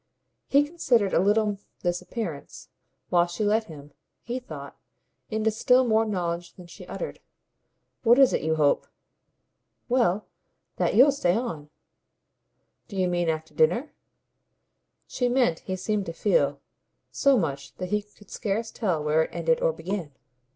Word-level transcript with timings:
He 0.47 0.63
considered 0.63 1.13
a 1.13 1.19
little 1.19 1.59
this 1.81 2.01
appearance, 2.01 2.69
while 3.11 3.27
she 3.27 3.43
let 3.43 3.65
him, 3.65 3.91
he 4.23 4.39
thought, 4.39 4.75
into 5.29 5.51
still 5.51 5.85
more 5.87 6.05
knowledge 6.05 6.53
than 6.55 6.65
she 6.65 6.87
uttered. 6.87 7.19
"What 8.01 8.17
is 8.17 8.33
it 8.33 8.41
you 8.41 8.55
hope?" 8.55 8.87
"Well, 9.87 10.25
that 10.77 10.95
you'll 10.95 11.11
stay 11.11 11.35
on." 11.35 11.69
"Do 12.87 12.95
you 12.97 13.07
mean 13.07 13.29
after 13.29 13.53
dinner?" 13.53 13.93
She 15.05 15.29
meant, 15.29 15.59
he 15.59 15.75
seemed 15.75 16.07
to 16.07 16.13
feel, 16.13 16.61
so 17.11 17.37
much 17.37 17.75
that 17.75 17.89
he 17.89 18.01
could 18.01 18.31
scarce 18.31 18.71
tell 18.71 19.03
where 19.03 19.25
it 19.25 19.29
ended 19.31 19.61
or 19.61 19.71
began. 19.71 20.13